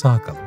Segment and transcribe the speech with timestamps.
[0.00, 0.38] sağ kalın.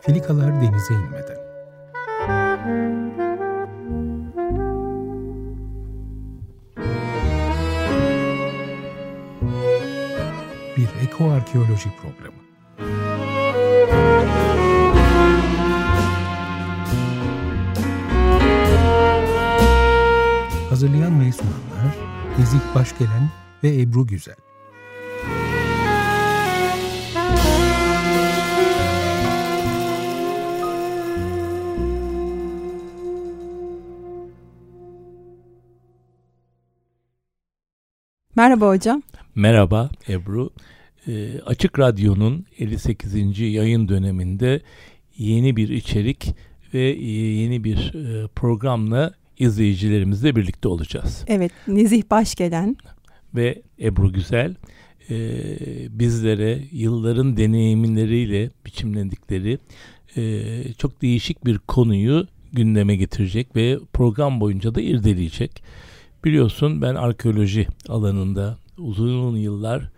[0.00, 1.36] Filikalar denize inmeden.
[10.76, 12.40] Bir ekoarkeoloji programı.
[20.70, 22.09] Hazırlayan ve sunanlar
[22.40, 23.30] Nezih Başgelen
[23.64, 24.34] ve Ebru Güzel.
[38.36, 39.02] Merhaba hocam.
[39.34, 40.50] Merhaba Ebru.
[41.06, 43.40] E, Açık Radyo'nun 58.
[43.40, 44.60] yayın döneminde
[45.16, 46.34] yeni bir içerik
[46.74, 51.24] ve yeni bir e, programla izleyicilerimizle birlikte olacağız.
[51.26, 52.76] Evet, Nezih Başgelen
[53.34, 54.54] ve Ebru Güzel
[55.10, 55.18] e,
[55.98, 59.58] bizlere yılların deneyimleriyle biçimlendikleri
[60.16, 65.62] e, çok değişik bir konuyu gündeme getirecek ve program boyunca da irdeleyecek.
[66.24, 69.90] Biliyorsun ben arkeoloji alanında uzun yıllar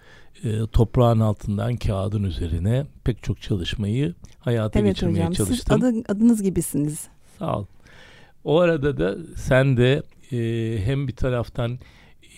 [0.45, 5.79] e, toprağın altından kağıdın üzerine pek çok çalışmayı hayata evet geçirmeye hocam, çalıştım.
[5.81, 7.09] Siz adı, adınız gibisiniz.
[7.39, 7.67] Sağ ol.
[8.45, 11.79] O arada da sen de e, hem bir taraftan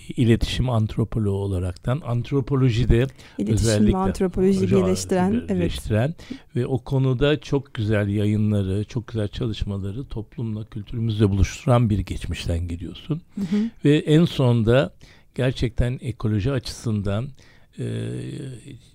[0.09, 3.07] iletişim antropoloğu olaraktan antropolojide
[3.39, 6.41] İletişim özellikle antropoloji birleştiren, birleştiren evet.
[6.57, 13.23] ve o konuda çok güzel yayınları, çok güzel çalışmaları toplumla, kültürümüzle buluşturan bir geçmişten geliyorsun.
[13.35, 13.71] Hı hı.
[13.85, 14.95] Ve en sonunda
[15.35, 17.29] gerçekten ekoloji açısından
[17.78, 17.84] e,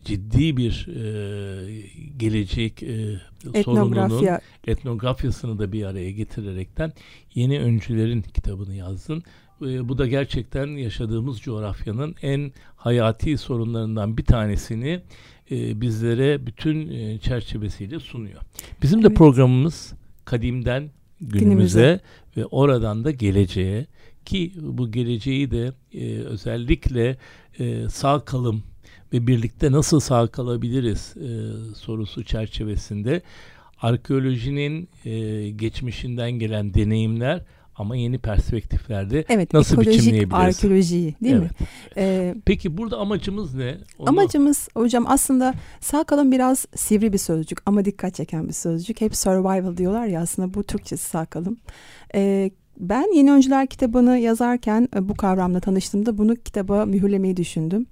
[0.05, 1.01] ciddi bir e,
[2.17, 3.19] gelecek e,
[3.63, 6.93] sorununun etnografyasını da bir araya getirerekten
[7.35, 9.23] yeni öncülerin kitabını yazdın.
[9.61, 15.01] E, bu da gerçekten yaşadığımız coğrafyanın en hayati sorunlarından bir tanesini
[15.51, 18.41] e, bizlere bütün e, çerçevesiyle sunuyor.
[18.81, 19.11] Bizim evet.
[19.11, 19.93] de programımız
[20.25, 20.89] kadimden
[21.21, 21.99] günümüze, günümüze
[22.37, 23.87] ve oradan da geleceğe
[24.25, 27.17] ki bu geleceği de e, özellikle
[27.59, 28.63] e, sağ kalım
[29.13, 31.29] ve birlikte nasıl sağ kalabiliriz e,
[31.75, 33.21] sorusu çerçevesinde
[33.81, 37.41] arkeolojinin e, geçmişinden gelen deneyimler
[37.79, 40.33] ama yeni perspektiflerde evet, nasıl biçimleyebiliriz?
[40.33, 41.61] arkeolojiyi değil evet.
[41.61, 41.67] mi?
[41.97, 43.77] Ee, Peki burada amacımız ne?
[43.99, 44.09] Onu...
[44.09, 49.01] Amacımız hocam aslında sağ kalın biraz sivri bir sözcük ama dikkat çeken bir sözcük.
[49.01, 51.57] Hep survival diyorlar ya aslında bu Türkçesi sağ kalın.
[52.15, 57.85] Ee, ben Yeni Öncüler kitabını yazarken bu kavramla tanıştığımda bunu kitaba mühürlemeyi düşündüm.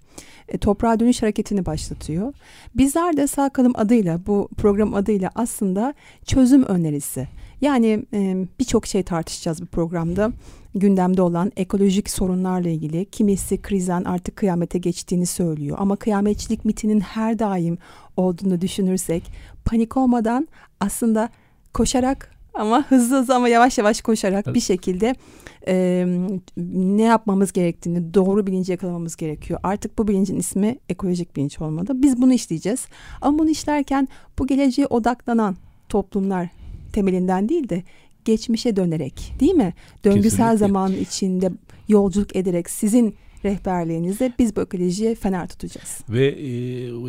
[0.47, 2.33] E, toprağa dönüş hareketini başlatıyor.
[2.75, 5.93] Bizler de sağ kalım adıyla bu program adıyla aslında
[6.25, 7.27] çözüm önerisi.
[7.61, 10.31] Yani e, birçok şey tartışacağız bu programda.
[10.75, 15.77] Gündemde olan ekolojik sorunlarla ilgili kimisi krizden artık kıyamete geçtiğini söylüyor.
[15.79, 17.77] Ama kıyametçilik mitinin her daim
[18.17, 19.23] olduğunu düşünürsek
[19.65, 20.47] panik olmadan
[20.79, 21.29] aslında
[21.73, 24.56] koşarak ama hızlı hızlı ama yavaş yavaş koşarak evet.
[24.56, 25.16] bir şekilde
[25.68, 26.06] e,
[26.57, 29.59] ne yapmamız gerektiğini doğru bilinci yakalamamız gerekiyor.
[29.63, 31.91] Artık bu bilincin ismi ekolojik bilinç olmadı.
[31.95, 32.85] Biz bunu işleyeceğiz.
[33.22, 34.07] Ama bunu işlerken
[34.40, 35.56] bu geleceğe odaklanan
[35.90, 36.50] toplumlar
[36.94, 37.84] temelinden değil de
[38.25, 39.74] geçmişe dönerek değil mi?
[40.06, 40.57] Döngüsel Kesinlikle.
[40.57, 41.51] zaman içinde
[41.88, 46.01] yolculuk ederek sizin rehberliğinizde biz bu ekolojiye fener tutacağız.
[46.09, 46.47] Ve e,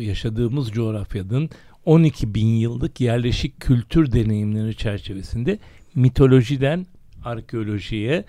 [0.03, 1.49] yaşadığımız coğrafyanın
[1.89, 5.59] 12 bin yıllık yerleşik kültür deneyimleri çerçevesinde
[5.95, 6.85] mitolojiden
[7.23, 8.25] arkeolojiye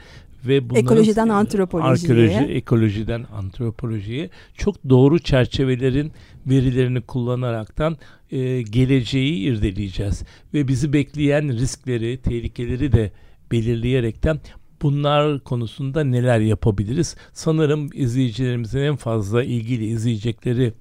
[0.47, 6.12] ve bunların ekolojiden antropolojiye arkeoloji, ekolojiden antropolojiye çok doğru çerçevelerin
[6.47, 7.97] verilerini kullanaraktan
[8.31, 10.22] e, geleceği irdeleyeceğiz
[10.54, 13.12] ve bizi bekleyen riskleri, tehlikeleri de
[13.53, 14.41] belirleyerekten
[14.82, 17.16] bunlar konusunda neler yapabiliriz?
[17.32, 20.72] Sanırım izleyicilerimizin en fazla ilgili izleyecekleri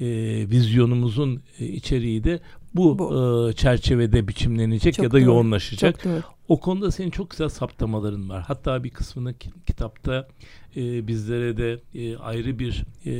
[0.00, 0.06] e,
[0.50, 2.40] vizyonumuzun e, içeriği de
[2.74, 3.48] bu, bu.
[3.50, 5.24] E, çerçevede biçimlenecek çok ya da doğru.
[5.24, 6.02] yoğunlaşacak.
[6.02, 6.22] Çok doğru.
[6.48, 8.44] O konuda senin çok güzel saptamaların var.
[8.46, 9.34] Hatta bir kısmını
[9.66, 10.28] kitapta
[10.76, 13.12] e, bizlere de e, ayrı bir e,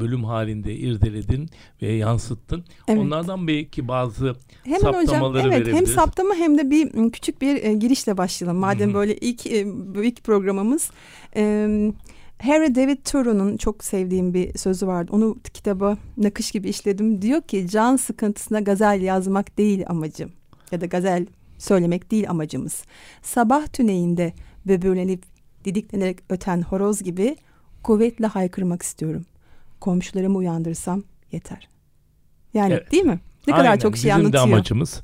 [0.00, 1.50] bölüm halinde irdeledin
[1.82, 2.64] ve yansıttın.
[2.88, 3.00] Evet.
[3.00, 7.72] Onlardan belki bazı Hemen saptamaları hocam, evet, Hem saptama hem de bir küçük bir e,
[7.72, 8.58] girişle başlayalım.
[8.60, 8.94] Madem Hı-hı.
[8.94, 9.66] böyle ilk e,
[10.02, 10.90] ilk programımız.
[11.36, 11.68] E,
[12.46, 15.10] Harry David Thoreau'nun çok sevdiğim bir sözü vardı.
[15.14, 17.22] Onu kitaba nakış gibi işledim.
[17.22, 20.32] Diyor ki can sıkıntısına gazel yazmak değil amacım.
[20.72, 21.26] Ya da gazel
[21.58, 22.84] söylemek değil amacımız.
[23.22, 24.32] Sabah tüneyinde
[24.66, 25.22] böbürlenip
[25.64, 27.36] didiklenerek öten horoz gibi
[27.82, 29.24] kuvvetle haykırmak istiyorum.
[29.80, 31.02] Komşularımı uyandırsam
[31.32, 31.68] yeter.
[32.54, 32.92] Yani evet.
[32.92, 33.20] değil mi?
[33.46, 33.66] Ne Aynen.
[33.66, 34.42] kadar çok şey Bizim anlatıyor.
[34.42, 35.02] Bizim de amacımız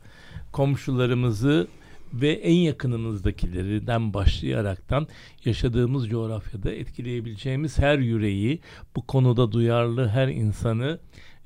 [0.53, 1.69] komşularımızı
[2.13, 5.07] ve en yakınımızdakilerden başlayaraktan
[5.45, 8.61] yaşadığımız coğrafyada etkileyebileceğimiz her yüreği
[8.97, 10.99] bu konuda duyarlı her insanı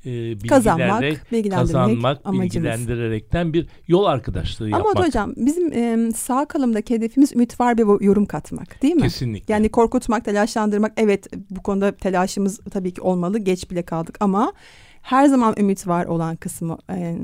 [0.04, 1.04] e, kazanmak,
[1.50, 2.54] kazanmak, amacımız.
[2.54, 4.96] bilgilendirerekten bir yol arkadaşlığı Ama yapmak.
[4.96, 9.02] Ama hocam bizim e, sağ kalımdaki hedefimiz ümit var bir yorum katmak değil mi?
[9.02, 9.54] Kesinlikle.
[9.54, 13.38] Yani korkutmak, telaşlandırmak evet bu konuda telaşımız tabii ki olmalı.
[13.38, 14.52] Geç bile kaldık ama
[15.04, 17.16] her zaman ümit var olan kısmı e,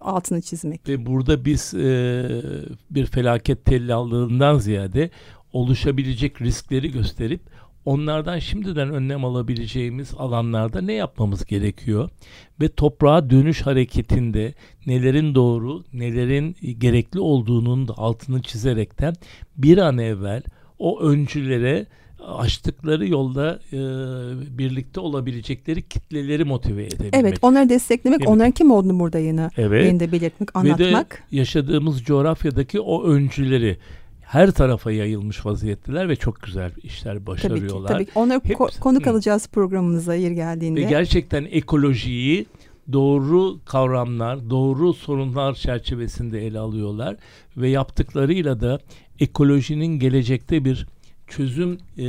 [0.00, 0.88] altını çizmek.
[0.88, 2.42] Ve burada biz e,
[2.90, 5.10] bir felaket tellallığından ziyade
[5.52, 7.40] oluşabilecek riskleri gösterip
[7.84, 12.10] onlardan şimdiden önlem alabileceğimiz alanlarda ne yapmamız gerekiyor
[12.60, 14.54] ve toprağa dönüş hareketinde
[14.86, 19.14] nelerin doğru, nelerin gerekli olduğunun da altını çizerekten
[19.56, 20.42] bir an evvel
[20.78, 21.86] o öncülere
[22.26, 23.78] açtıkları yolda e,
[24.58, 27.14] birlikte olabilecekleri kitleleri motive edebilmek.
[27.14, 28.28] Evet, onları desteklemek, evet.
[28.28, 29.92] onların kim olduğunu burada yine evet.
[29.92, 31.22] yine belirtmek, anlatmak.
[31.30, 33.78] Ve de yaşadığımız coğrafyadaki o öncüleri
[34.20, 37.88] her tarafa yayılmış vaziyetteler ve çok güzel işler başarıyorlar.
[37.88, 37.88] Tabii ki.
[37.88, 38.10] Tabii ki.
[38.14, 40.80] Onları Hep, ko- konuk alacağız programımıza yer geldiğinde.
[40.80, 42.46] Ve gerçekten ekolojiyi
[42.92, 47.16] doğru kavramlar, doğru sorunlar çerçevesinde ele alıyorlar
[47.56, 48.78] ve yaptıklarıyla da
[49.20, 50.86] ekolojinin gelecekte bir
[51.36, 52.06] çözüm e,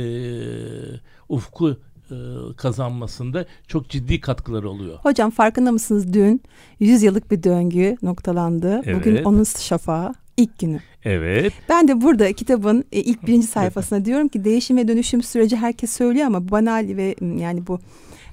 [1.28, 1.76] ufku
[2.10, 2.16] e,
[2.56, 4.98] kazanmasında çok ciddi katkıları oluyor.
[4.98, 6.42] Hocam farkında mısınız dün
[6.80, 8.82] 100 yıllık bir döngü noktalandı.
[8.84, 8.96] Evet.
[8.96, 10.80] Bugün onun şafağı ilk günü.
[11.04, 11.52] Evet.
[11.68, 15.92] Ben de burada kitabın e, ilk birinci sayfasına diyorum ki değişim ve dönüşüm süreci herkes
[15.92, 17.78] söylüyor ama banal ve yani bu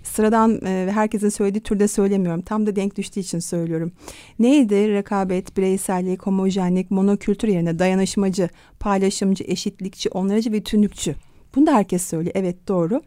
[0.03, 2.41] sıradan e, ve herkesin söylediği türde söylemiyorum.
[2.41, 3.91] Tam da denk düştüğü için söylüyorum.
[4.39, 4.93] Neydi?
[4.93, 8.49] Rekabet, bireysellik, homojenlik, monokültür yerine dayanışmacı,
[8.79, 11.15] paylaşımcı, eşitlikçi, onarıcı ve tünükçü.
[11.55, 12.35] Bunu da herkes söylüyor.
[12.35, 13.01] Evet doğru.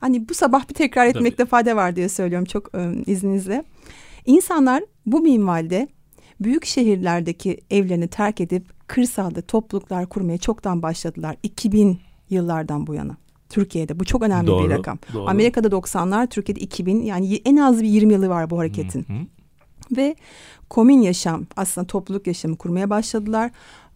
[0.00, 1.50] Hani bu sabah bir tekrar etmekte Tabii.
[1.50, 3.64] fayda var diye söylüyorum çok ıı, izninizle.
[4.26, 5.88] İnsanlar bu minvalde
[6.40, 11.36] büyük şehirlerdeki evlerini terk edip kırsalda topluluklar kurmaya çoktan başladılar.
[11.42, 11.98] 2000
[12.30, 13.16] yıllardan bu yana.
[13.50, 14.98] Türkiye'de bu çok önemli doğru, bir rakam.
[15.14, 15.28] Doğru.
[15.28, 19.04] Amerika'da 90'lar, Türkiye'de 2000 yani en az bir 20 yılı var bu hareketin.
[19.08, 19.26] Hı hı.
[19.96, 20.14] Ve
[20.70, 23.50] komün yaşam aslında topluluk yaşamı kurmaya başladılar.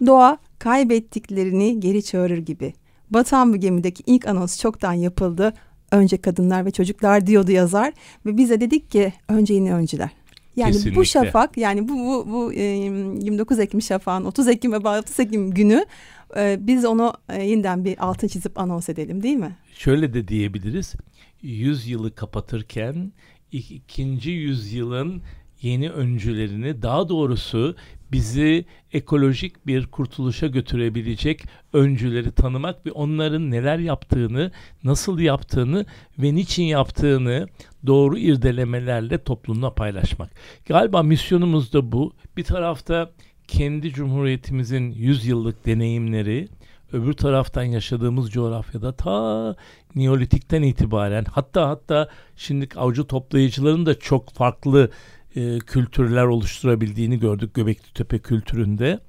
[0.07, 2.75] Doğa kaybettiklerini geri çağırır gibi.
[3.11, 5.55] Batan bu gemideki ilk anons çoktan yapıldı.
[5.91, 7.93] Önce kadınlar ve çocuklar diyordu yazar
[8.27, 10.11] ve bize dedik ki önce yine öncüler.
[10.57, 11.01] Yani Kesinlikle.
[11.01, 15.51] bu şafak yani bu bu, bu e, 29 Ekim şafağın 30 Ekim ve 30 Ekim
[15.51, 15.87] günü
[16.37, 19.57] e, biz onu e, yeniden bir altın çizip anons edelim değil mi?
[19.75, 20.95] Şöyle de diyebiliriz.
[21.43, 23.13] 100 yılı kapatırken
[23.53, 25.23] ikinci yüzyılın
[25.63, 27.77] yeni öncülerini daha doğrusu
[28.13, 34.51] bizi ekolojik bir kurtuluşa götürebilecek öncüleri tanımak ve onların neler yaptığını,
[34.85, 35.87] nasıl yaptığını
[36.19, 37.49] ve niçin yaptığını
[37.87, 40.31] doğru irdelemelerle toplumla paylaşmak.
[40.67, 42.13] Galiba misyonumuz da bu.
[42.37, 43.11] Bir tarafta
[43.57, 46.49] kendi cumhuriyetimizin 100 yıllık deneyimleri,
[46.93, 49.57] öbür taraftan yaşadığımız coğrafyada ta
[49.95, 54.91] Neolitik'ten itibaren hatta hatta şimdi avcı toplayıcıların da çok farklı
[55.37, 59.01] e, kültürler oluşturabildiğini gördük Göbekli Tepe kültüründe.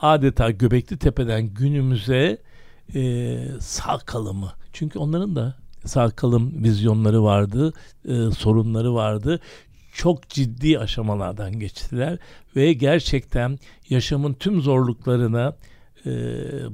[0.00, 2.38] Adeta Göbekli Tepe'den günümüze
[2.94, 4.52] e, sağ kalımı.
[4.72, 7.72] Çünkü onların da sağ kalım vizyonları vardı,
[8.04, 9.40] e, sorunları vardı.
[9.92, 12.18] Çok ciddi aşamalardan geçtiler
[12.56, 13.58] ve gerçekten
[13.88, 15.56] yaşamın tüm zorluklarına
[16.06, 16.10] e,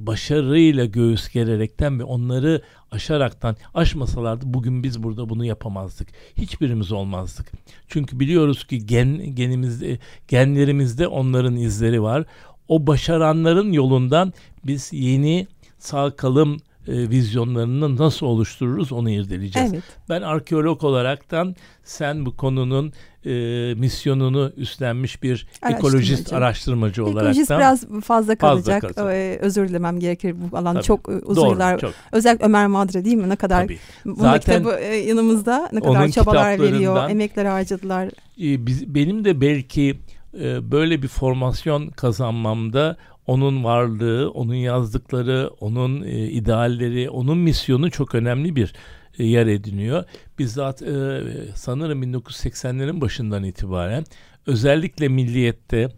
[0.07, 2.61] başarıyla göğüs gererekten ve onları
[2.91, 6.07] aşaraktan aşmasalardı bugün biz burada bunu yapamazdık.
[6.37, 7.51] Hiçbirimiz olmazdık.
[7.87, 12.25] Çünkü biliyoruz ki gen genimizde genlerimizde onların izleri var.
[12.67, 14.33] O başaranların yolundan
[14.65, 15.47] biz yeni
[15.79, 16.57] sağ kalım
[16.89, 19.73] e, vizyonlarını nasıl oluştururuz onu irdeleyeceğiz.
[19.73, 19.83] Evet.
[20.09, 22.93] Ben arkeolog olaraktan sen bu konunun
[23.25, 23.31] e,
[23.77, 28.81] misyonunu üstlenmiş bir ekolojist araştırmacı olarak Ekolojist biraz fazla kalacak.
[28.81, 29.15] Fazla kalacak.
[29.15, 30.83] Ee, özür dilemem gerekir bu alan Tabii.
[30.83, 31.79] çok e, uzun Doğru, yıllar.
[31.79, 31.93] Çok.
[32.11, 33.29] Özellikle Ömer Madre değil mi?
[33.29, 33.79] Ne kadar Tabii.
[34.05, 38.05] bunun Zaten kitabı e, yanımızda ne kadar çabalar veriyor, emekler harcadılar.
[38.41, 39.99] E, biz, benim de belki
[40.33, 42.97] e, böyle bir formasyon kazanmamda
[43.29, 48.73] onun varlığı, onun yazdıkları, onun e, idealleri, onun misyonu çok önemli bir
[49.19, 50.03] e, yer ediniyor.
[50.39, 51.21] Bizzat e,
[51.55, 54.03] sanırım 1980'lerin başından itibaren
[54.47, 55.89] özellikle milliyette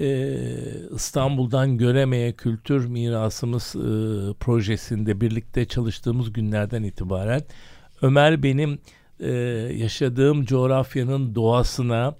[0.00, 0.38] e,
[0.94, 3.88] İstanbul'dan göremeye kültür mirasımız e,
[4.40, 7.42] projesinde birlikte çalıştığımız günlerden itibaren
[8.02, 8.78] Ömer benim
[9.20, 9.30] e,
[9.76, 12.14] yaşadığım coğrafyanın doğasına,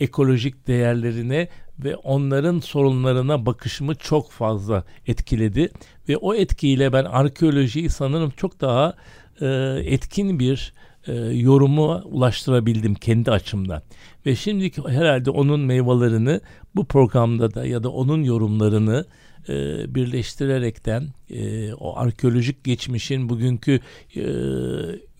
[0.00, 1.48] ekolojik değerlerine
[1.78, 5.70] ve onların sorunlarına bakışımı çok fazla etkiledi
[6.08, 8.94] ve o etkiyle ben arkeolojiyi sanırım çok daha
[9.40, 9.46] e,
[9.84, 10.72] etkin bir
[11.06, 13.82] e, yorumu ulaştırabildim kendi açımdan.
[14.26, 16.40] Ve şimdi herhalde onun meyvelerini
[16.74, 19.04] bu programda da ya da onun yorumlarını
[19.48, 19.54] e,
[19.94, 23.80] birleştirerekten e, o arkeolojik geçmişin bugünkü
[24.16, 24.22] e,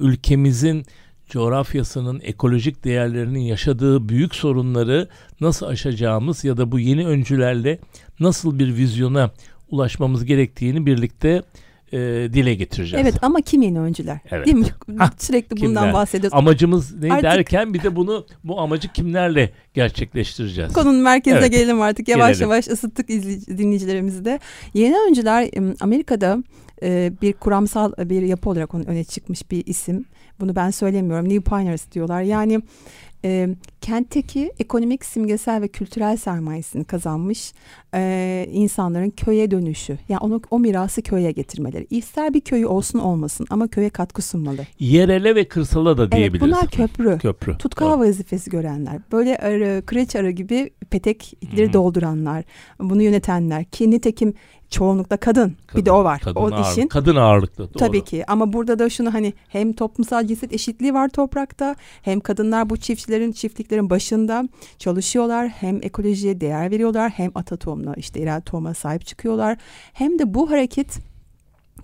[0.01, 0.85] ülkemizin
[1.33, 5.09] coğrafyasının ekolojik değerlerinin yaşadığı büyük sorunları
[5.41, 7.79] nasıl aşacağımız ya da bu yeni öncülerle
[8.21, 9.31] nasıl bir vizyona
[9.71, 11.43] ulaşmamız gerektiğini birlikte
[11.93, 11.99] e,
[12.33, 13.07] dile getireceğiz.
[13.07, 14.19] Evet ama kim yeni öncüler?
[14.31, 14.47] Evet.
[14.47, 14.67] Değil mi?
[14.99, 15.69] Ha, Sürekli kimler?
[15.69, 16.39] bundan bahsediyoruz.
[16.39, 17.23] Amacımız ne artık...
[17.23, 20.73] derken bir de bunu bu amacı kimlerle gerçekleştireceğiz?
[20.73, 21.53] Konunun merkezine evet.
[21.53, 22.09] gelelim artık.
[22.09, 22.51] Yavaş gelelim.
[22.51, 23.09] yavaş ısıttık
[23.59, 24.41] dinleyicilerimizi de.
[24.75, 26.39] Yeni öncüler Amerika'da
[26.83, 30.05] e, bir kuramsal bir yapı olarak öne çıkmış bir isim.
[30.43, 31.29] Bunu ben söylemiyorum.
[31.29, 32.23] New Pioneers diyorlar.
[32.23, 32.61] Yani
[33.25, 33.49] e,
[33.81, 37.53] kentteki ekonomik, simgesel ve kültürel sermayesini kazanmış
[37.95, 39.99] e, insanların köye dönüşü.
[40.09, 41.87] Yani onu o mirası köye getirmeleri.
[41.91, 44.67] İster bir köyü olsun olmasın ama köye katkı sunmalı.
[44.79, 46.49] Yerele ve kırsala da diyebiliriz.
[46.49, 47.19] Evet bunlar köprü.
[47.19, 47.59] Köprü.
[47.59, 48.09] Tutkal evet.
[48.09, 49.01] vazifesi görenler.
[49.13, 52.45] Böyle arı, kreç arı gibi petekleri dolduranlar.
[52.81, 53.65] Bunu yönetenler.
[53.65, 54.35] Ki nitekim
[54.73, 55.57] çoğunlukla kadın.
[55.67, 55.81] kadın.
[55.81, 56.21] Bir de o var.
[56.21, 56.89] Kadın o ağırlık, işin.
[56.89, 57.65] Kadın ağırlıklı.
[57.65, 57.79] Doğru.
[57.79, 62.71] Tabii ki ama burada da şunu hani hem toplumsal cinsiyet eşitliği var toprakta hem kadınlar
[62.71, 64.49] bu çiftçilerin çiftliklerin başında
[64.79, 65.49] çalışıyorlar.
[65.49, 69.59] Hem ekolojiye değer veriyorlar hem ata tohumuna işte yerel tohuma sahip çıkıyorlar.
[69.93, 70.99] Hem de bu hareket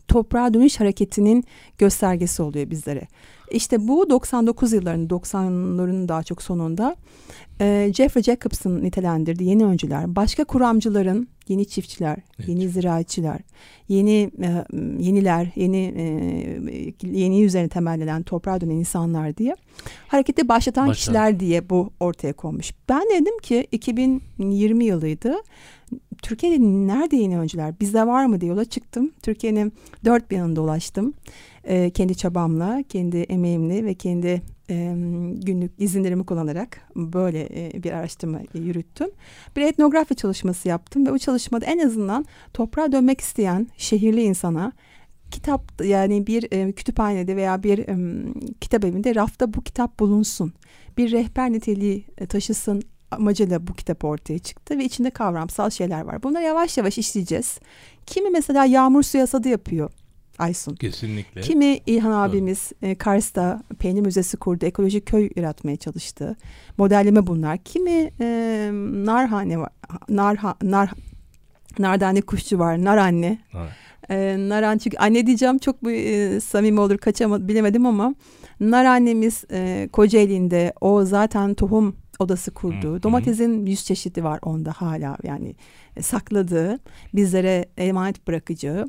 [0.09, 1.45] toprağa dönüş hareketinin
[1.79, 3.07] göstergesi oluyor bizlere.
[3.51, 6.97] İşte bu 99 yılların 90'ların daha çok sonunda
[7.61, 12.49] e, Jeffrey Jacobs'ın nitelendirdiği yeni öncüler, başka kuramcıların, yeni çiftçiler, evet.
[12.49, 13.41] yeni ziraatçılar,
[13.89, 14.65] yeni e,
[14.99, 19.57] yeniler, yeni e, yeni üzerine temellenen toprağa dönen insanlar diye
[20.09, 20.95] hareketi başlatan Başla.
[20.95, 22.73] kişiler diye bu ortaya konmuş.
[22.89, 25.35] Ben dedim ki 2020 yılıydı.
[26.23, 27.81] Türkiye'de nerede yeni öncüler?
[27.81, 29.13] Bizde var mı diye yola çıktım.
[29.23, 29.73] Türkiye'nin
[30.05, 31.15] dört bir yanında dolaştım.
[31.65, 34.95] E, kendi çabamla, kendi emeğimle ve kendi e,
[35.35, 39.11] günlük izinlerimi kullanarak böyle e, bir araştırma yürüttüm.
[39.57, 44.73] Bir etnografi çalışması yaptım ve o çalışmada en azından toprağa dönmek isteyen şehirli insana
[45.31, 47.97] kitap yani bir e, kütüphanede veya bir e,
[48.61, 50.53] kitap evinde rafta bu kitap bulunsun.
[50.97, 56.23] Bir rehber niteliği e, taşısın amacıyla bu kitap ortaya çıktı ve içinde kavramsal şeyler var.
[56.23, 57.59] Bunları yavaş yavaş işleyeceğiz.
[58.07, 59.91] Kimi mesela yağmur su yasadı yapıyor.
[60.39, 60.75] Aysun.
[60.75, 61.41] Kesinlikle.
[61.41, 64.67] Kimi İlhan abimiz e, Kars'ta peynir müzesi kurdu.
[64.67, 66.37] Ekolojik köy yaratmaya çalıştı.
[66.79, 67.59] Modelleme bunlar.
[67.59, 68.71] Kimi e,
[69.05, 69.71] narhane var.
[70.09, 70.91] Narha, nar,
[71.79, 72.85] nardane kuşçu var.
[72.85, 73.39] Nar anne.
[73.55, 73.71] Evet.
[74.11, 78.15] E, nar çünkü anne diyeceğim çok bir e, samimi olur kaçamadım bilemedim ama
[78.61, 82.95] nar annemiz e, Kocaeli'nde o zaten tohum odası kurdu.
[82.95, 85.55] Hı, Domatesin yüz çeşidi var onda hala yani
[85.97, 86.79] e, sakladığı
[87.15, 88.87] bizlere emanet bırakacağı.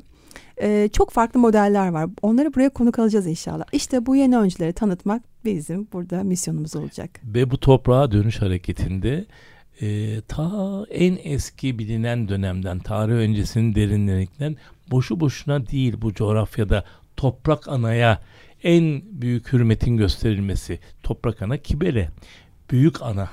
[0.62, 2.10] Ee, çok farklı modeller var.
[2.22, 3.64] Onları buraya konuk alacağız inşallah.
[3.72, 7.10] İşte bu yeni öncüleri tanıtmak bizim burada misyonumuz olacak.
[7.24, 9.26] Ve bu toprağa dönüş hareketinde
[9.80, 14.56] e, ta en eski bilinen dönemden, tarih öncesinin derinlerinden
[14.90, 16.84] boşu boşuna değil bu coğrafyada
[17.16, 18.22] toprak anaya
[18.62, 20.78] en büyük hürmetin gösterilmesi.
[21.02, 22.08] Toprak ana kibele,
[22.70, 23.28] büyük ana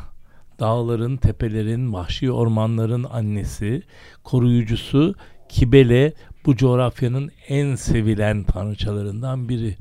[0.59, 3.83] dağların, tepelerin, vahşi ormanların annesi,
[4.23, 5.15] koruyucusu
[5.49, 6.13] Kibele
[6.47, 9.75] bu coğrafyanın en sevilen tanrıçalarından biri.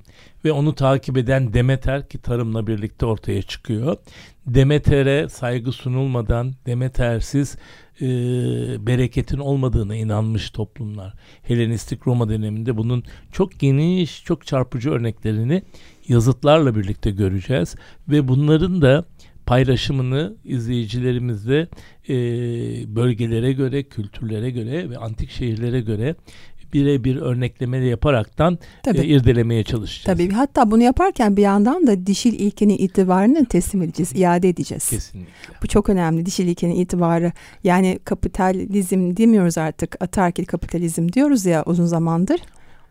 [0.44, 3.96] Ve onu takip eden Demeter ki tarımla birlikte ortaya çıkıyor.
[4.46, 7.56] Demeter'e saygı sunulmadan Demeter'siz
[8.00, 8.06] e,
[8.86, 11.14] bereketin olmadığına inanmış toplumlar.
[11.42, 15.62] Helenistik Roma döneminde bunun çok geniş, çok çarpıcı örneklerini
[16.08, 17.74] yazıtlarla birlikte göreceğiz.
[18.08, 19.04] Ve bunların da
[19.46, 21.68] paylaşımını izleyicilerimizle
[22.08, 22.14] e,
[22.96, 26.14] bölgelere göre, kültürlere göre ve antik şehirlere göre
[26.72, 28.98] birebir örnekleme yaparaktan Tabii.
[28.98, 30.18] E, irdelemeye çalışacağız.
[30.18, 34.88] Tabii hatta bunu yaparken bir yandan da dişil ilkenin itibarını teslim edeceğiz, iade edeceğiz.
[34.90, 35.32] Kesinlikle.
[35.62, 37.32] Bu çok önemli dişil ilkenin itibarı.
[37.64, 42.40] Yani kapitalizm demiyoruz artık, atarkil kapitalizm diyoruz ya uzun zamandır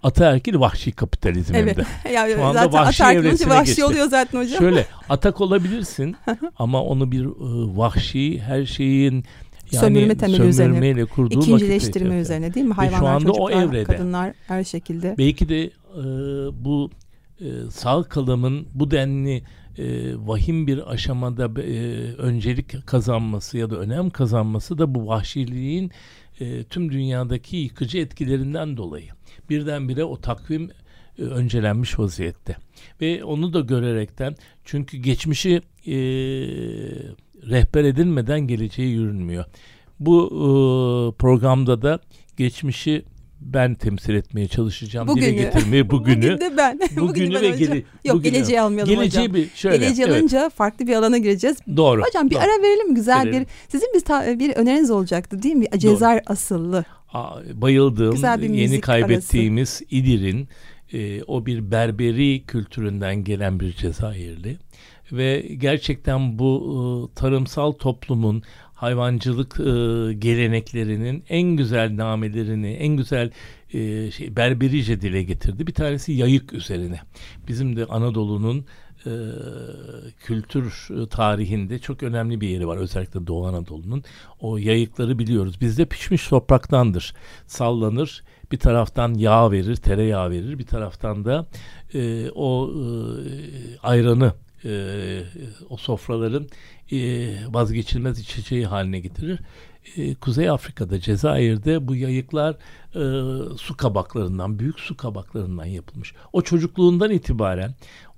[0.05, 1.77] ataerkil vahşi kapitalizm evet.
[1.77, 1.89] hem de.
[2.13, 3.86] yani Şu anda zaten vahşi evresine vahşi geçti.
[3.86, 4.60] oluyor zaten hocam.
[4.60, 6.15] Şöyle atak olabilirsin
[6.58, 9.25] ama onu bir e, vahşi her şeyin
[9.75, 12.74] yani sömürme temeli üzerine kurduğu ikincileştirme üzerine değil mi?
[12.74, 13.84] Hayvanlar, şu anda çocuklar, o evrede.
[13.84, 15.15] kadınlar her şekilde.
[15.17, 15.72] Belki de e,
[16.65, 16.91] bu
[17.39, 19.44] e, sağ kalımın bu denli
[19.77, 21.74] e, vahim bir aşamada e,
[22.13, 25.91] öncelik kazanması ya da önem kazanması da bu vahşiliğin
[26.39, 29.10] e, tüm dünyadaki yıkıcı etkilerinden dolayı
[29.50, 30.72] birdenbire o takvim
[31.20, 32.55] e, öncelenmiş vaziyette.
[33.01, 35.96] Ve onu da görerekten çünkü geçmişi e,
[37.49, 39.45] rehber edilmeden geleceği yürünmüyor.
[39.99, 41.99] Bu e, programda da
[42.37, 43.05] geçmişi
[43.39, 45.07] ben temsil etmeye çalışacağım.
[45.07, 45.25] Bugünü.
[45.25, 46.15] Dile getirmeye bugünü.
[46.15, 46.79] Bugün de ben.
[46.79, 48.33] Bugünü Bugün ve gele, Yok bugünü.
[48.33, 49.33] geleceği almayalım geleceği hocam.
[49.33, 50.15] Bir, şöyle, geleceği evet.
[50.15, 51.57] alınca farklı bir alana gireceğiz.
[51.77, 52.03] Doğru.
[52.03, 52.43] Hocam bir doğru.
[52.43, 53.41] ara verelim güzel verelim.
[53.41, 53.47] bir.
[53.69, 55.65] Sizin bir, bir öneriniz olacaktı değil mi?
[55.77, 56.23] Cezar doğru.
[56.27, 56.85] asıllı.
[57.53, 59.85] bayıldığım yeni kaybettiğimiz arası.
[59.95, 60.47] İdir'in
[60.93, 64.57] e, o bir berberi kültüründen gelen bir Cezayirli
[65.12, 68.43] ve gerçekten bu e, tarımsal toplumun
[68.74, 69.63] hayvancılık e,
[70.13, 73.31] geleneklerinin en güzel namelerini, en güzel
[73.74, 75.67] e, şey berberice dile getirdi.
[75.67, 77.00] Bir tanesi yayık üzerine.
[77.47, 78.65] Bizim de Anadolu'nun
[80.19, 82.77] kültür tarihinde çok önemli bir yeri var.
[82.77, 84.03] Özellikle Doğu Anadolu'nun.
[84.39, 85.62] O yayıkları biliyoruz.
[85.62, 87.13] Bizde pişmiş topraktandır.
[87.47, 88.24] Sallanır.
[88.51, 90.59] Bir taraftan yağ verir, tereyağı verir.
[90.59, 91.45] Bir taraftan da
[91.93, 92.83] e, o e,
[93.83, 94.33] ayranı
[94.65, 95.24] e,
[95.69, 96.48] o sofraların
[96.91, 96.98] e,
[97.53, 99.39] vazgeçilmez içeceği haline getirir.
[99.98, 102.55] E, Kuzey Afrika'da, Cezayir'de bu yayıklar
[102.95, 103.01] e,
[103.57, 106.13] su kabaklarından, büyük su kabaklarından yapılmış.
[106.34, 107.75] O çocukluğundan itibaren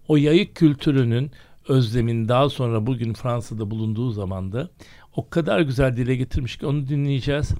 [0.07, 1.31] o yayık kültürünün
[1.67, 4.69] özlemin daha sonra bugün Fransa'da bulunduğu zaman da
[5.15, 7.51] o kadar güzel dile getirmiş ki onu dinleyeceğiz.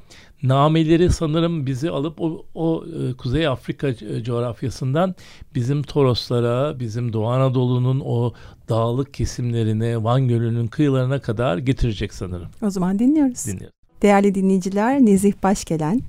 [0.44, 5.16] Nameleri sanırım bizi alıp o, o e, Kuzey Afrika coğrafyasından
[5.56, 8.34] bizim Toroslara, bizim Doğu Anadolu'nun o
[8.70, 12.48] dağlık kesimlerine, Van Gölü'nün kıyılarına kadar getirecek sanırım.
[12.62, 13.46] O zaman dinliyoruz.
[13.46, 13.78] Dinliyoruz.
[14.02, 16.02] Değerli dinleyiciler, Nezih Başgelen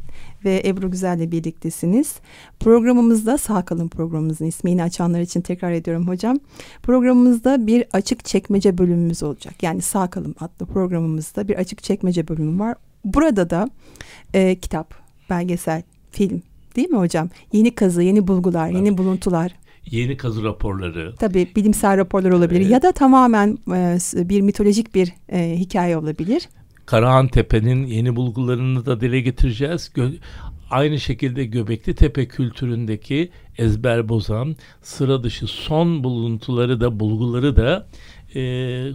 [0.44, 2.14] ve Ebru Güzel'le birliktesiniz.
[2.60, 6.38] Programımızda Sağ Kalın programımızın ismini açanlar için tekrar ediyorum hocam.
[6.82, 9.62] Programımızda bir açık çekmece bölümümüz olacak.
[9.62, 12.74] Yani Sağ Kalın adlı programımızda bir açık çekmece bölümü var.
[13.04, 13.70] Burada da
[14.34, 14.94] e, kitap,
[15.30, 16.42] belgesel, film
[16.76, 17.28] değil mi hocam?
[17.52, 18.76] Yeni kazı, yeni bulgular, evet.
[18.76, 19.54] yeni buluntular
[19.90, 21.14] yeni kazı raporları.
[21.18, 22.70] Tabii bilimsel raporlar olabilir evet.
[22.70, 26.48] ya da tamamen e, bir mitolojik bir e, hikaye olabilir.
[26.86, 29.90] Karahan Tepe'nin yeni bulgularını da dile getireceğiz.
[29.94, 30.10] Gö
[30.70, 37.86] aynı şekilde Göbekli Tepe kültüründeki ezber bozan sıra dışı son buluntuları da bulguları da
[38.34, 38.40] e,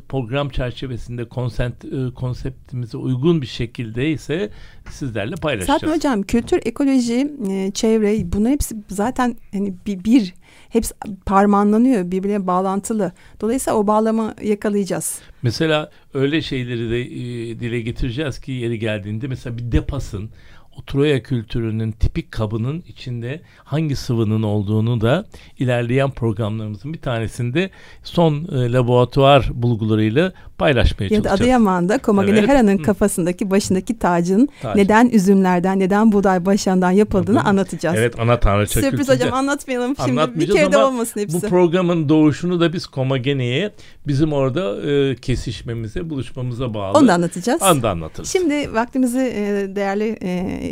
[0.10, 4.50] program çerçevesinde konsept, e, konseptimize uygun bir şekilde ise
[4.90, 5.82] sizlerle paylaşacağız.
[5.82, 10.34] Zaten hocam kültür, ekoloji, e, çevre bunu hepsi zaten hani bir, bir
[10.70, 10.94] hepsi
[11.26, 13.12] parmanlanıyor birbirine bağlantılı.
[13.42, 15.20] Dolayısıyla o bağlama yakalayacağız.
[15.42, 20.30] Mesela öyle şeyleri de e, dile getireceğiz ki yeri geldiğinde mesela bir depasın
[20.78, 25.26] o Troya kültürünün tipik kabının içinde hangi sıvının olduğunu da
[25.60, 27.70] ilerleyen programlarımızın bir tanesinde
[28.04, 31.26] son e, laboratuvar bulgularıyla paylaşmaya ya çalışacağız.
[31.26, 32.50] Ya da Adıyaman'da Komagene evet.
[32.50, 34.82] Hera'nın kafasındaki başındaki tacın Tac.
[34.82, 37.50] neden üzümlerden neden buğday başından yapıldığını Anladım.
[37.50, 37.96] anlatacağız.
[38.00, 39.16] Evet ana tanrıça Sürpriz kültürde.
[39.16, 41.42] hocam anlatmayalım şimdi bir kere de olmasın hepsi.
[41.42, 43.72] Bu programın doğuşunu da biz Komagene'ye
[44.08, 46.98] bizim orada e, kesişmemize buluşmamıza bağlı.
[46.98, 47.62] Onu da anlatacağız.
[47.62, 48.30] Onu da anlatırız.
[48.30, 50.63] Şimdi vaktimizi e, değerli e,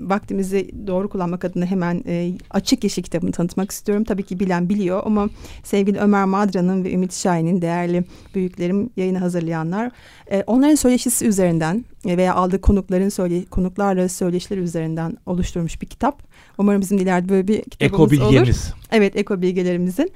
[0.00, 4.04] vaktimizi doğru kullanmak adına hemen e, Açık Yeşil kitabını tanıtmak istiyorum.
[4.04, 5.28] Tabii ki bilen biliyor ama
[5.64, 9.90] sevgili Ömer Madra'nın ve Ümit Şahin'in değerli büyüklerim yayını hazırlayanlar
[10.30, 16.22] e, onların söyleşisi üzerinden veya aldığı konukların söyle, konuklarla söyleşileri üzerinden oluşturmuş bir kitap.
[16.58, 18.48] Umarım bizim ileride böyle bir kitabımız eko bilgimiz.
[18.48, 18.74] olur.
[18.92, 20.12] Evet eko bilgilerimizin.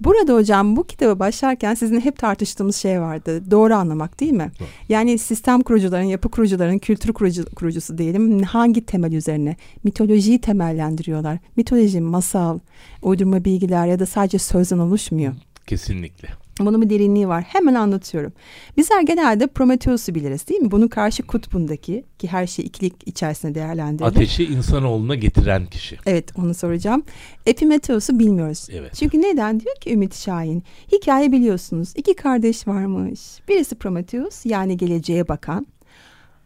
[0.00, 3.50] Burada hocam bu kitabı başlarken sizin hep tartıştığımız şey vardı.
[3.50, 4.52] Doğru anlamak değil mi?
[4.60, 4.68] Doğru.
[4.88, 9.56] Yani sistem kurucuların, yapı kurucuların, kültür kurucu, kurucusu diyelim hangi temel üzerine?
[9.84, 11.38] Mitolojiyi temellendiriyorlar.
[11.56, 12.58] Mitoloji, masal,
[13.02, 15.34] uydurma bilgiler ya da sadece sözden oluşmuyor.
[15.66, 16.43] Kesinlikle.
[16.60, 17.42] Bunun bir derinliği var.
[17.42, 18.32] Hemen anlatıyorum.
[18.76, 20.70] Bizler genelde Prometheus'u biliriz değil mi?
[20.70, 24.10] Bunun karşı kutbundaki ki her şey ikilik içerisinde değerlendirilir.
[24.10, 25.98] Ateşi insanoğluna getiren kişi.
[26.06, 27.02] Evet onu soracağım.
[27.46, 28.68] Epimetheus'u bilmiyoruz.
[28.72, 28.94] Evet.
[28.94, 29.60] Çünkü neden?
[29.60, 30.62] Diyor ki Ümit Şahin.
[30.92, 31.92] Hikaye biliyorsunuz.
[31.96, 33.20] İki kardeş varmış.
[33.48, 35.66] Birisi Prometheus yani geleceğe bakan.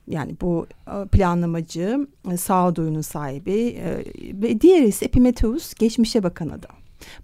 [0.07, 4.05] Yani bu e, planlamacı, e, sağduyunun sahibi e,
[4.42, 6.77] ve diğeri ise Epimetheus geçmişe bakan adam.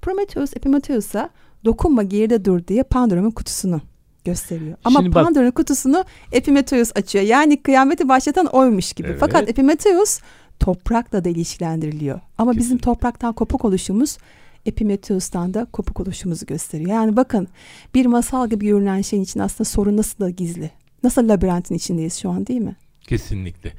[0.03, 1.31] Prometheus Epimetheus'a
[1.65, 3.81] dokunma geride dur diye Pandora'nın kutusunu
[4.25, 4.77] gösteriyor.
[4.85, 7.25] Ama Şimdi Pandora'nın kutusunu Epimetheus açıyor.
[7.25, 9.09] Yani kıyameti başlatan oymuş gibi.
[9.09, 9.21] Evet.
[9.21, 10.21] Fakat Epimetheus
[10.61, 12.21] toprakla da ilişkilendiriliyor.
[12.39, 12.59] Ama Kesinlikle.
[12.59, 14.19] bizim topraktan kopuk oluşumuz
[14.67, 16.91] Epimetheus'tan da kopuk oluşumuzu gösteriyor.
[16.91, 17.49] Yani bakın
[17.95, 20.71] bir masal gibi görünen şeyin için aslında sorun nasıl da gizli.
[21.03, 22.77] Nasıl labirentin içindeyiz şu an değil mi?
[23.01, 23.73] Kesinlikle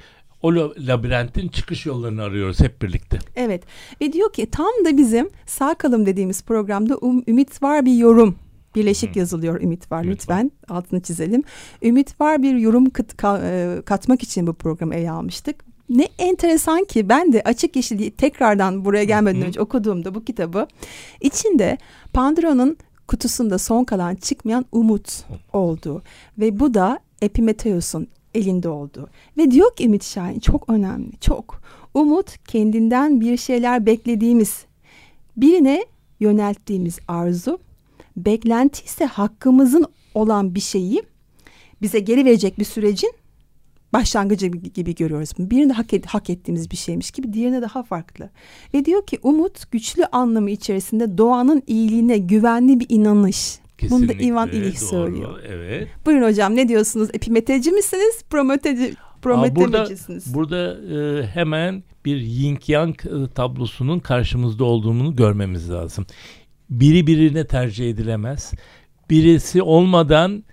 [0.46, 0.54] o
[0.88, 3.20] labirentin çıkış yollarını arıyoruz hep birlikte.
[3.36, 3.64] Evet
[4.02, 8.36] ve diyor ki tam da bizim sağ kalım dediğimiz programda um, ümit var bir yorum
[8.76, 9.20] birleşik hmm.
[9.20, 10.78] yazılıyor ümit var ümit lütfen var.
[10.78, 11.44] altını çizelim.
[11.82, 15.56] Ümit var bir yorum kat, e, katmak için bu programı ele almıştık.
[15.90, 20.68] Ne enteresan ki ben de açık yeşil tekrardan buraya gelmeden önce okuduğumda bu kitabı
[21.22, 21.78] içinde
[22.14, 22.78] Pandora'nın
[23.08, 26.04] kutusunda son kalan çıkmayan umut oldu
[26.38, 29.10] ve bu da Epimetheus'un elinde oldu.
[29.38, 31.62] Ve diyor ki Ümit Şahin çok önemli, çok.
[31.94, 34.66] Umut kendinden bir şeyler beklediğimiz,
[35.38, 35.86] birine
[36.20, 37.60] yönelttiğimiz arzu,
[38.18, 41.04] beklenti ise hakkımızın olan bir şeyi
[41.82, 43.12] bize geri verecek bir sürecin
[43.94, 45.30] başlangıcı gibi görüyoruz.
[45.40, 48.30] Birini hak, et, hak ettiğimiz bir şeymiş gibi diğerine daha farklı.
[48.74, 53.60] Ve diyor ki umut güçlü anlamı içerisinde doğanın iyiliğine güvenli bir inanış.
[53.78, 55.40] Kesinlikle, Bunu da Ivan İlih söylüyor.
[55.48, 55.88] Evet.
[56.06, 57.10] Buyurun hocam ne diyorsunuz?
[57.14, 58.24] Epimeteci misiniz?
[58.30, 60.34] Prometeci, prometemecisiniz?
[60.34, 66.06] Burada, burada e, hemen bir yin yang e, tablosunun karşımızda olduğunu görmemiz lazım.
[66.70, 68.54] Biri birine tercih edilemez.
[69.10, 70.44] Birisi olmadan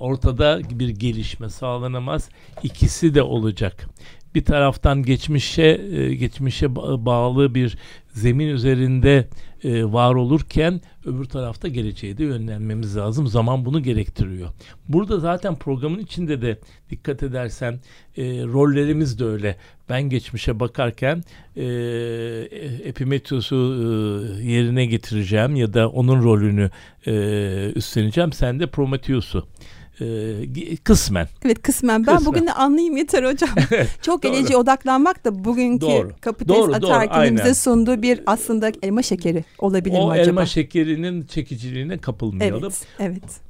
[0.00, 2.28] ortada bir gelişme sağlanamaz.
[2.62, 3.86] İkisi de olacak.
[4.34, 9.28] Bir taraftan geçmişe e, geçmişe bağlı bir zemin üzerinde
[9.64, 13.26] e, var olurken öbür tarafta geleceğe de yönlenmemiz lazım.
[13.26, 14.48] Zaman bunu gerektiriyor.
[14.88, 16.58] Burada zaten programın içinde de
[16.90, 17.80] dikkat edersen
[18.16, 19.56] e, rollerimiz de öyle.
[19.88, 21.22] Ben geçmişe bakarken
[21.56, 21.64] e,
[22.84, 26.70] Epimetheus'u e, yerine getireceğim ya da onun rolünü
[27.06, 27.12] e,
[27.74, 28.32] üstleneceğim.
[28.32, 29.46] Sen de Prometheus'u
[30.02, 31.28] e, kısmen.
[31.44, 32.06] Evet kısmen.
[32.06, 32.34] Ben kısmen.
[32.34, 33.50] bugün de anlayayım yeter hocam.
[34.02, 36.10] Çok geleceğe odaklanmak da bugünkü doğru.
[36.20, 40.24] kapitalist ataerkinin bize sunduğu bir aslında elma şekeri olabilir o mi acaba?
[40.24, 42.62] O elma şekerinin çekiciliğine kapılmayalım.
[42.62, 43.40] Evet, evet.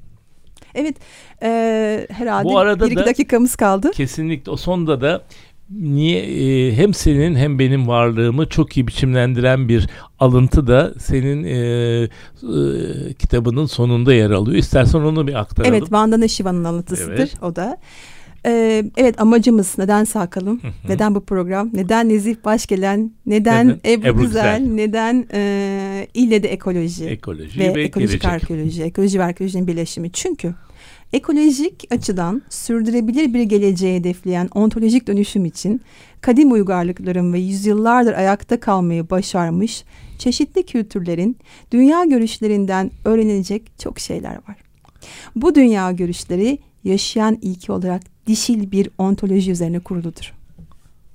[0.74, 0.96] Evet,
[1.42, 3.90] e, herhalde Bu arada bir iki dakikamız kaldı.
[3.90, 5.24] Kesinlikle o sonda da
[5.80, 11.56] niye e, hem senin hem benim varlığımı çok iyi biçimlendiren bir alıntı da senin e,
[11.56, 12.08] e,
[13.14, 14.58] kitabının sonunda yer alıyor.
[14.58, 15.74] İstersen onu bir aktaralım.
[15.74, 17.42] Evet, Vandana Shiva'nın alıntısıdır evet.
[17.42, 17.78] o da.
[18.46, 24.20] Ee, evet amacımız neden Sakalım, neden bu program, neden Nezih Başgelen, neden, neden Ebru, Ebru
[24.22, 28.24] Güzel, Güzel, neden e, İlle de ekoloji, ekoloji ve, ve ekolojik gelecek.
[28.24, 30.12] arkeoloji, ekoloji ve arkeolojinin birleşimi.
[30.12, 30.54] Çünkü
[31.12, 35.80] Ekolojik açıdan sürdürebilir bir geleceğe hedefleyen ontolojik dönüşüm için
[36.20, 39.84] kadim uygarlıkların ve yüzyıllardır ayakta kalmayı başarmış
[40.18, 41.36] çeşitli kültürlerin
[41.72, 44.56] dünya görüşlerinden öğrenilecek çok şeyler var.
[45.36, 50.32] Bu dünya görüşleri yaşayan ilki olarak dişil bir ontoloji üzerine kuruludur.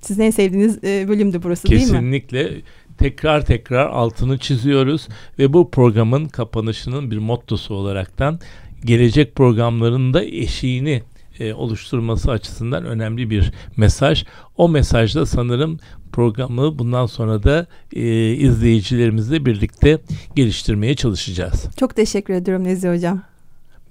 [0.00, 1.92] Sizin en sevdiğiniz e, bölümdü burası Kesinlikle.
[1.92, 2.20] değil mi?
[2.20, 2.62] Kesinlikle
[2.98, 5.08] tekrar tekrar altını çiziyoruz
[5.38, 8.40] ve bu programın kapanışının bir mottosu olaraktan
[8.84, 11.02] gelecek programlarında eşiğini
[11.40, 14.24] e, oluşturması açısından önemli bir mesaj.
[14.56, 15.78] O mesajda sanırım
[16.12, 19.98] programı bundan sonra da e, izleyicilerimizle birlikte
[20.34, 21.66] geliştirmeye çalışacağız.
[21.76, 23.22] Çok teşekkür ediyorum Nezih Hocam.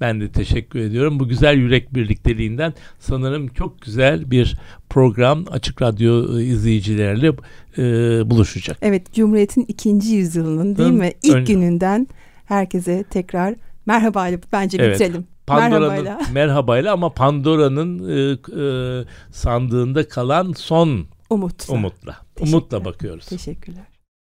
[0.01, 1.19] Ben de teşekkür ediyorum.
[1.19, 4.57] Bu güzel yürek birlikteliğinden sanırım çok güzel bir
[4.89, 7.27] program Açık Radyo e, izleyicilerle
[7.77, 7.83] e,
[8.29, 8.77] buluşacak.
[8.81, 11.11] Evet, Cumhuriyet'in ikinci yüzyılının değil mi?
[11.23, 11.45] İlk Ön...
[11.45, 12.07] gününden
[12.45, 13.55] herkese tekrar
[13.87, 14.99] merhabayla bence evet.
[14.99, 15.27] bitirelim.
[15.47, 16.19] Pandora'nın merhabayla.
[16.33, 21.73] merhabayla ama Pandora'nın e, e, sandığında kalan son umutla.
[21.73, 22.17] Umutla.
[22.39, 23.25] Umutla bakıyoruz.
[23.25, 23.85] Teşekkürler.